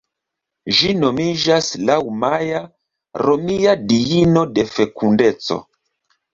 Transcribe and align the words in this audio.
Ĝi 0.77 0.93
nomiĝas 1.01 1.67
laŭ 1.91 1.99
Maja, 2.23 2.63
romia 3.29 3.77
diino 3.95 4.49
de 4.59 4.69
fekundeco. 4.75 5.63